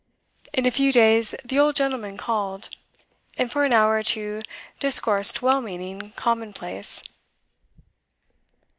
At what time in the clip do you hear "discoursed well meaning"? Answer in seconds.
4.79-6.09